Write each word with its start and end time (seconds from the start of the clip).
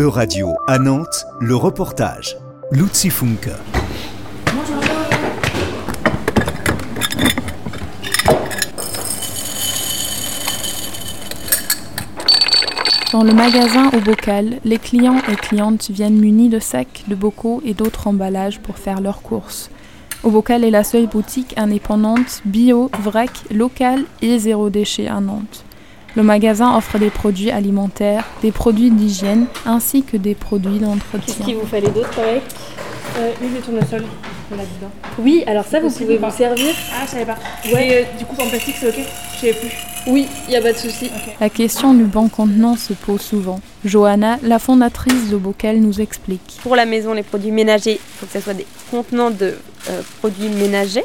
E-Radio 0.00 0.54
à 0.68 0.78
Nantes, 0.78 1.26
le 1.40 1.56
reportage. 1.56 2.36
Luzi 2.70 3.10
Funke. 3.10 3.50
Dans 13.10 13.24
le 13.24 13.32
magasin 13.32 13.90
au 13.92 13.98
bocal, 13.98 14.60
les 14.64 14.78
clients 14.78 15.18
et 15.28 15.34
clientes 15.34 15.90
viennent 15.90 16.20
munis 16.20 16.48
de 16.48 16.60
sacs, 16.60 17.02
de 17.08 17.16
bocaux 17.16 17.60
et 17.64 17.74
d'autres 17.74 18.06
emballages 18.06 18.60
pour 18.60 18.78
faire 18.78 19.00
leurs 19.00 19.20
courses. 19.20 19.68
Au 20.22 20.30
bocal 20.30 20.62
est 20.62 20.70
la 20.70 20.84
seule 20.84 21.08
boutique 21.08 21.54
indépendante, 21.56 22.42
bio, 22.44 22.88
vrac, 23.00 23.32
locale 23.50 24.04
et 24.22 24.38
zéro 24.38 24.70
déchet 24.70 25.08
à 25.08 25.18
Nantes. 25.20 25.64
Le 26.18 26.24
magasin 26.24 26.76
offre 26.76 26.98
des 26.98 27.10
produits 27.10 27.52
alimentaires, 27.52 28.24
des 28.42 28.50
produits 28.50 28.90
d'hygiène 28.90 29.46
ainsi 29.64 30.02
que 30.02 30.16
des 30.16 30.34
produits 30.34 30.80
d'entretien. 30.80 31.20
Qu'est-ce 31.24 31.44
qu'il 31.44 31.54
vous 31.54 31.64
fallait 31.64 31.90
d'autre 31.92 32.18
avec 32.18 32.42
euh, 33.18 33.30
Huile 33.40 33.54
de 33.54 33.60
tournesol. 33.60 34.04
Oui, 35.20 35.44
alors 35.46 35.64
ça, 35.64 35.78
vous 35.78 35.88
pouvez 35.90 36.16
vous 36.16 36.30
servir. 36.32 36.74
Ah, 36.92 37.04
je 37.06 37.10
savais 37.12 37.24
pas. 37.24 37.36
Ouais. 37.72 38.04
euh, 38.12 38.18
du 38.18 38.24
coup, 38.24 38.34
en 38.42 38.48
plastique, 38.48 38.74
c'est 38.80 38.88
ok 38.88 38.96
Je 39.36 39.38
savais 39.38 39.52
plus. 39.52 39.70
Oui, 40.08 40.26
il 40.48 40.50
n'y 40.50 40.56
a 40.56 40.60
pas 40.60 40.72
de 40.72 40.78
souci. 40.78 41.08
La 41.40 41.50
question 41.50 41.94
du 41.94 42.02
bon 42.02 42.28
contenant 42.28 42.76
se 42.76 42.94
pose 42.94 43.20
souvent. 43.20 43.60
Johanna, 43.84 44.40
la 44.42 44.58
fondatrice 44.58 45.30
de 45.30 45.36
Bocal, 45.36 45.76
nous 45.78 46.00
explique. 46.00 46.58
Pour 46.64 46.74
la 46.74 46.84
maison, 46.84 47.12
les 47.12 47.22
produits 47.22 47.52
ménagers, 47.52 47.92
il 47.92 48.18
faut 48.18 48.26
que 48.26 48.32
ce 48.32 48.40
soit 48.40 48.54
des 48.54 48.66
contenants 48.90 49.30
de 49.30 49.56
euh, 49.88 50.02
produits 50.18 50.48
ménagers 50.48 51.04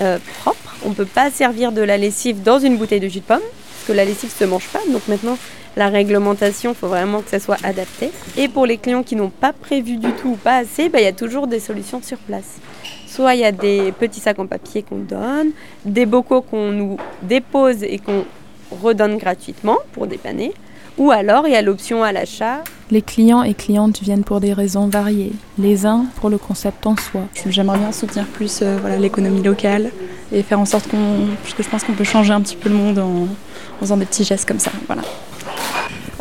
euh, 0.00 0.18
propres. 0.40 0.76
On 0.84 0.90
ne 0.90 0.94
peut 0.94 1.06
pas 1.06 1.30
servir 1.30 1.72
de 1.72 1.80
la 1.80 1.96
lessive 1.96 2.42
dans 2.42 2.58
une 2.58 2.76
bouteille 2.76 3.00
de 3.00 3.08
jus 3.08 3.20
de 3.20 3.24
pomme, 3.24 3.40
que 3.86 3.92
la 3.92 4.04
lessive 4.04 4.30
se 4.30 4.44
mange 4.44 4.68
pas. 4.68 4.80
Donc 4.90 5.06
maintenant, 5.08 5.36
la 5.76 5.88
réglementation, 5.88 6.72
il 6.72 6.76
faut 6.76 6.88
vraiment 6.88 7.20
que 7.20 7.30
ça 7.30 7.40
soit 7.40 7.58
adapté. 7.64 8.10
Et 8.36 8.48
pour 8.48 8.66
les 8.66 8.78
clients 8.78 9.02
qui 9.02 9.16
n'ont 9.16 9.30
pas 9.30 9.52
prévu 9.52 9.96
du 9.96 10.12
tout 10.12 10.30
ou 10.30 10.36
pas 10.36 10.58
assez, 10.58 10.88
bah, 10.88 11.00
il 11.00 11.04
y 11.04 11.08
a 11.08 11.12
toujours 11.12 11.46
des 11.46 11.60
solutions 11.60 12.00
sur 12.02 12.18
place. 12.18 12.58
Soit 13.06 13.34
il 13.34 13.40
y 13.40 13.44
a 13.44 13.52
des 13.52 13.92
petits 13.92 14.20
sacs 14.20 14.38
en 14.38 14.46
papier 14.46 14.82
qu'on 14.82 14.98
donne, 14.98 15.50
des 15.84 16.06
bocaux 16.06 16.42
qu'on 16.42 16.70
nous 16.70 16.96
dépose 17.22 17.82
et 17.82 17.98
qu'on 17.98 18.24
redonne 18.70 19.18
gratuitement 19.18 19.78
pour 19.92 20.06
dépanner. 20.06 20.52
Ou 20.98 21.10
alors 21.10 21.46
il 21.46 21.52
y 21.52 21.56
a 21.56 21.62
l'option 21.62 22.02
à 22.02 22.12
l'achat. 22.12 22.62
Les 22.90 23.02
clients 23.02 23.42
et 23.42 23.54
clientes 23.54 24.00
viennent 24.02 24.24
pour 24.24 24.40
des 24.40 24.52
raisons 24.52 24.88
variées. 24.88 25.32
Les 25.58 25.86
uns 25.86 26.06
pour 26.16 26.30
le 26.30 26.38
concept 26.38 26.86
en 26.86 26.96
soi. 26.96 27.22
J'aimerais 27.48 27.78
bien 27.78 27.92
soutenir 27.92 28.26
plus 28.26 28.60
euh, 28.62 28.78
voilà, 28.80 28.98
l'économie 28.98 29.42
locale 29.42 29.90
et 30.32 30.42
faire 30.42 30.60
en 30.60 30.66
sorte 30.66 30.88
qu'on. 30.88 31.26
Parce 31.42 31.54
que 31.54 31.62
je 31.62 31.68
pense 31.68 31.84
qu'on 31.84 31.94
peut 31.94 32.04
changer 32.04 32.32
un 32.32 32.40
petit 32.40 32.56
peu 32.56 32.68
le 32.68 32.74
monde 32.74 32.98
en, 32.98 33.22
en 33.22 33.80
faisant 33.80 33.96
des 33.96 34.04
petits 34.04 34.24
gestes 34.24 34.46
comme 34.46 34.58
ça. 34.58 34.70
Voilà. 34.86 35.02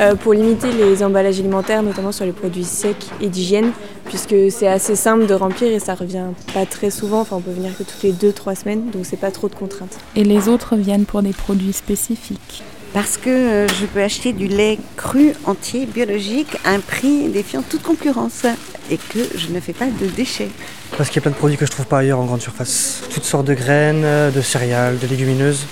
Euh, 0.00 0.14
pour 0.14 0.32
limiter 0.32 0.72
les 0.72 1.02
emballages 1.02 1.38
alimentaires, 1.38 1.82
notamment 1.82 2.12
sur 2.12 2.24
les 2.24 2.32
produits 2.32 2.64
secs 2.64 2.96
et 3.20 3.28
d'hygiène, 3.28 3.72
puisque 4.06 4.34
c'est 4.50 4.66
assez 4.66 4.96
simple 4.96 5.26
de 5.26 5.34
remplir 5.34 5.70
et 5.70 5.80
ça 5.80 5.94
revient 5.94 6.26
pas 6.54 6.64
très 6.64 6.90
souvent. 6.90 7.20
Enfin, 7.20 7.36
on 7.36 7.40
peut 7.40 7.50
venir 7.50 7.76
que 7.76 7.82
toutes 7.82 8.02
les 8.02 8.12
2-3 8.12 8.60
semaines, 8.60 8.90
donc 8.90 9.04
c'est 9.04 9.18
pas 9.18 9.30
trop 9.30 9.48
de 9.48 9.54
contraintes. 9.54 9.98
Et 10.16 10.24
les 10.24 10.48
autres 10.48 10.76
viennent 10.76 11.04
pour 11.04 11.22
des 11.22 11.32
produits 11.32 11.74
spécifiques. 11.74 12.62
Parce 12.92 13.16
que 13.16 13.30
euh, 13.30 13.68
je 13.68 13.86
peux 13.86 14.02
acheter 14.02 14.32
du 14.32 14.48
lait 14.48 14.78
cru, 14.96 15.32
entier, 15.46 15.86
biologique, 15.86 16.56
à 16.64 16.70
un 16.70 16.80
prix 16.80 17.28
défiant 17.28 17.62
toute 17.62 17.82
concurrence 17.82 18.44
et 18.90 18.98
que 18.98 19.20
je 19.34 19.48
ne 19.48 19.60
fais 19.60 19.72
pas 19.72 19.86
de 19.86 20.06
déchets. 20.06 20.50
Parce 20.96 21.08
qu'il 21.08 21.16
y 21.16 21.18
a 21.20 21.22
plein 21.22 21.30
de 21.30 21.36
produits 21.36 21.56
que 21.56 21.64
je 21.64 21.70
trouve 21.70 21.86
pas 21.86 22.00
ailleurs 22.00 22.18
en 22.18 22.26
grande 22.26 22.42
surface. 22.42 23.02
Toutes 23.14 23.24
sortes 23.24 23.46
de 23.46 23.54
graines, 23.54 24.04
de 24.30 24.40
céréales, 24.42 24.98
de 24.98 25.06
légumineuses. 25.06 25.64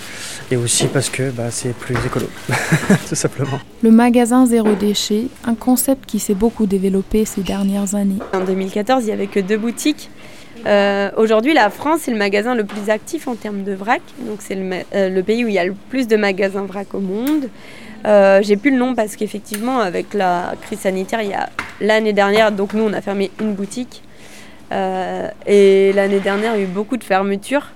Et 0.52 0.56
aussi 0.56 0.86
parce 0.86 1.10
que 1.10 1.30
bah, 1.30 1.50
c'est 1.50 1.72
plus 1.72 1.94
écolo, 2.04 2.26
tout 3.08 3.14
simplement. 3.14 3.60
Le 3.84 3.92
magasin 3.92 4.46
Zéro 4.46 4.72
Déchet, 4.74 5.26
un 5.44 5.54
concept 5.54 6.06
qui 6.06 6.18
s'est 6.18 6.34
beaucoup 6.34 6.66
développé 6.66 7.24
ces 7.24 7.42
dernières 7.42 7.94
années. 7.94 8.18
En 8.34 8.40
2014, 8.40 9.04
il 9.04 9.06
n'y 9.06 9.12
avait 9.12 9.28
que 9.28 9.38
deux 9.38 9.58
boutiques. 9.58 10.10
Euh, 10.66 11.10
Aujourd'hui, 11.16 11.54
la 11.54 11.70
France 11.70 12.08
est 12.08 12.10
le 12.10 12.18
magasin 12.18 12.54
le 12.54 12.64
plus 12.64 12.90
actif 12.90 13.28
en 13.28 13.34
termes 13.34 13.64
de 13.64 13.72
vrac. 13.72 14.02
Donc 14.20 14.38
c'est 14.40 14.54
le, 14.54 14.70
euh, 14.94 15.08
le, 15.08 15.22
pays 15.22 15.44
où 15.44 15.48
il 15.48 15.54
y 15.54 15.58
a 15.58 15.64
le 15.64 15.74
plus 15.88 16.06
de 16.06 16.16
magasins 16.16 16.64
vrac 16.64 16.94
au 16.94 17.00
monde. 17.00 17.48
Euh, 18.06 18.40
J'ai 18.42 18.56
plus 18.56 18.70
le 18.70 18.78
nom 18.78 18.94
parce 18.94 19.16
qu'effectivement, 19.16 19.80
avec 19.80 20.14
la 20.14 20.54
crise 20.62 20.80
sanitaire, 20.80 21.22
il 21.22 21.30
y 21.30 21.34
a 21.34 21.48
l'année 21.80 22.12
dernière, 22.12 22.52
donc 22.52 22.72
nous, 22.74 22.82
on 22.82 22.92
a 22.92 23.00
fermé 23.00 23.30
une 23.40 23.54
boutique. 23.54 24.02
Euh, 24.72 25.28
et 25.46 25.92
l'année 25.94 26.20
dernière, 26.20 26.54
il 26.54 26.60
y 26.60 26.64
a 26.64 26.64
eu 26.64 26.68
beaucoup 26.68 26.96
de 26.96 27.04
fermetures. 27.04 27.66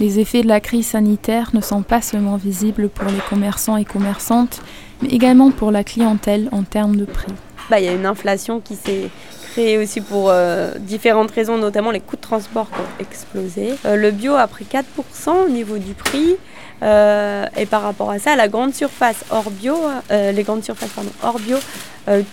Les 0.00 0.18
effets 0.18 0.42
de 0.42 0.48
la 0.48 0.60
crise 0.60 0.88
sanitaire 0.88 1.50
ne 1.54 1.60
sont 1.60 1.82
pas 1.82 2.02
seulement 2.02 2.36
visibles 2.36 2.88
pour 2.88 3.06
les 3.08 3.20
commerçants 3.28 3.76
et 3.76 3.84
commerçantes, 3.84 4.60
mais 5.02 5.08
également 5.10 5.50
pour 5.52 5.70
la 5.70 5.84
clientèle 5.84 6.48
en 6.50 6.64
termes 6.64 6.96
de 6.96 7.04
prix. 7.04 7.32
Bah, 7.70 7.78
il 7.78 7.86
y 7.86 7.88
a 7.88 7.92
une 7.92 8.06
inflation 8.06 8.60
qui 8.60 8.74
s'est 8.74 9.08
créée 9.54 9.78
aussi 9.78 10.00
pour 10.00 10.30
euh, 10.30 10.72
différentes 10.80 11.30
raisons, 11.30 11.56
notamment 11.56 11.92
les 11.92 12.00
coûts 12.00 12.16
de 12.16 12.20
transport 12.20 12.68
qui 12.70 12.80
ont 12.80 13.00
explosé. 13.00 13.74
Euh, 13.84 13.94
le 13.94 14.10
bio 14.10 14.34
a 14.34 14.48
pris 14.48 14.64
4% 14.64 15.46
au 15.46 15.48
niveau 15.48 15.78
du 15.78 15.94
prix. 15.94 16.36
Euh, 16.82 17.46
et 17.56 17.64
par 17.64 17.82
rapport 17.82 18.10
à 18.10 18.18
ça, 18.18 18.34
la 18.34 18.48
grande 18.48 18.74
surface 18.74 19.24
hors 19.30 19.50
bio, 19.50 19.76
les 20.10 20.42
grandes 20.42 20.64
surfaces 20.64 20.90
pardon, 20.90 21.12
hors 21.22 21.38
bio, 21.38 21.56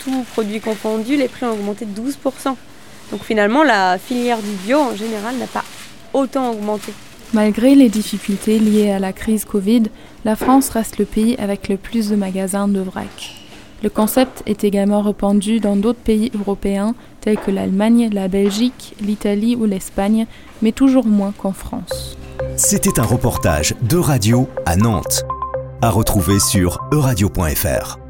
tout 0.04 0.26
produit 0.34 0.59
confondu, 0.59 1.16
les 1.16 1.28
prix 1.28 1.46
ont 1.46 1.52
augmenté 1.52 1.86
de 1.86 2.02
12%. 2.02 2.56
Donc 3.12 3.24
finalement, 3.24 3.64
la 3.64 4.00
filière 4.00 4.40
du 4.40 4.52
bio 4.66 4.80
en 4.80 4.96
général 4.96 5.36
n'a 5.36 5.48
pas 5.48 5.64
autant 6.14 6.50
augmenté. 6.50 6.92
Malgré 7.34 7.76
les 7.76 7.88
difficultés 7.88 8.58
liées 8.58 8.92
à 8.92 9.00
la 9.00 9.14
crise 9.14 9.46
Covid, 9.46 9.84
la 10.26 10.36
France 10.36 10.70
reste 10.70 10.98
le 10.98 11.06
pays 11.06 11.36
avec 11.38 11.70
le 11.70 11.78
plus 11.78 12.09
de 12.09 12.16
magasins 12.16 12.68
de 12.68 12.80
vrac. 12.80 13.41
Le 13.84 13.90
concept 13.90 14.44
est 14.46 14.64
également 14.64 15.02
répandu 15.02 15.59
dans 15.59 15.75
d'autres 15.75 16.00
pays 16.00 16.31
européens 16.40 16.94
tels 17.19 17.38
que 17.38 17.52
l'Allemagne, 17.52 18.09
la 18.12 18.28
Belgique, 18.28 18.96
l'Italie 19.02 19.56
ou 19.56 19.66
l'Espagne, 19.66 20.28
mais 20.62 20.72
toujours 20.72 21.06
moins 21.06 21.34
qu'en 21.36 21.53
France. 21.53 22.18
C'était 22.58 23.00
un 23.00 23.06
reportage 23.06 23.75
de 23.81 23.97
radio 23.97 24.47
à 24.66 24.75
Nantes, 24.75 25.24
à 25.81 25.90
retrouver 25.90 26.40
sur 26.40 26.80
euradio.fr. 26.91 28.01